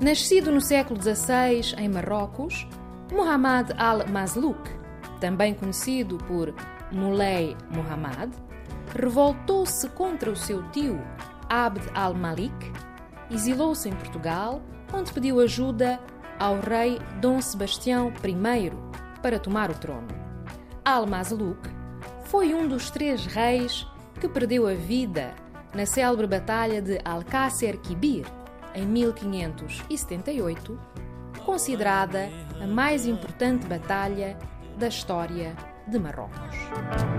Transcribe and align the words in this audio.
Nascido 0.00 0.50
no 0.50 0.60
século 0.60 1.00
XVI 1.00 1.76
em 1.78 1.88
Marrocos, 1.88 2.66
Muhammad 3.12 3.70
al-Mazlouk, 3.78 4.68
também 5.20 5.54
conhecido 5.54 6.18
por 6.18 6.52
Muley 6.90 7.56
Muhammad, 7.70 8.34
revoltou-se 8.92 9.88
contra 9.90 10.30
o 10.30 10.36
seu 10.36 10.68
tio 10.70 11.00
Abd 11.48 11.88
al-Malik, 11.94 12.72
exilou-se 13.30 13.88
em 13.88 13.92
Portugal, 13.94 14.60
onde 14.92 15.12
pediu 15.12 15.38
ajuda 15.40 16.00
ao 16.40 16.58
rei 16.58 16.98
Dom 17.20 17.40
Sebastião 17.40 18.12
I 18.24 18.72
para 19.22 19.38
tomar 19.38 19.70
o 19.70 19.74
trono. 19.74 20.08
Al-Mazlouk 20.84 21.70
foi 22.24 22.52
um 22.52 22.66
dos 22.66 22.90
três 22.90 23.26
reis 23.26 23.86
que 24.20 24.28
perdeu 24.28 24.66
a 24.66 24.74
vida 24.74 25.34
na 25.72 25.86
célebre 25.86 26.26
Batalha 26.26 26.82
de 26.82 27.00
Alcácer 27.04 27.78
Quibir, 27.78 28.26
em 28.74 28.86
1578, 28.86 30.78
considerada 31.44 32.28
a 32.60 32.66
mais 32.66 33.06
importante 33.06 33.66
batalha 33.66 34.36
da 34.78 34.88
história 34.88 35.54
de 35.86 35.98
Marrocos. 35.98 37.13